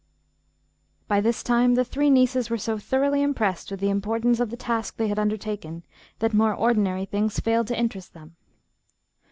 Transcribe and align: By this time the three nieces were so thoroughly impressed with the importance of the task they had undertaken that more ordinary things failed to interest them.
By 1.07 1.21
this 1.21 1.43
time 1.43 1.75
the 1.75 1.85
three 1.85 2.09
nieces 2.09 2.49
were 2.49 2.57
so 2.57 2.79
thoroughly 2.79 3.21
impressed 3.21 3.69
with 3.69 3.79
the 3.79 3.91
importance 3.91 4.39
of 4.39 4.49
the 4.49 4.57
task 4.57 4.97
they 4.97 5.09
had 5.09 5.19
undertaken 5.19 5.83
that 6.17 6.33
more 6.33 6.55
ordinary 6.55 7.05
things 7.05 7.39
failed 7.39 7.67
to 7.67 7.77
interest 7.79 8.15
them. 8.15 8.35